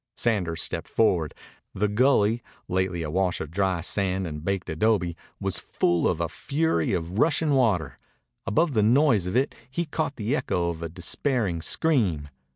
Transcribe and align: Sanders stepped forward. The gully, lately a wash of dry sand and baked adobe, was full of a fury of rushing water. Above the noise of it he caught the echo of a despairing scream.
Sanders 0.17 0.63
stepped 0.63 0.87
forward. 0.87 1.35
The 1.75 1.87
gully, 1.87 2.41
lately 2.67 3.03
a 3.03 3.11
wash 3.11 3.39
of 3.39 3.51
dry 3.51 3.81
sand 3.81 4.25
and 4.25 4.43
baked 4.43 4.67
adobe, 4.67 5.15
was 5.39 5.59
full 5.59 6.07
of 6.07 6.19
a 6.19 6.27
fury 6.27 6.91
of 6.91 7.19
rushing 7.19 7.51
water. 7.51 7.99
Above 8.47 8.73
the 8.73 8.81
noise 8.81 9.27
of 9.27 9.35
it 9.35 9.53
he 9.69 9.85
caught 9.85 10.15
the 10.15 10.35
echo 10.35 10.69
of 10.71 10.81
a 10.81 10.89
despairing 10.89 11.61
scream. 11.61 12.29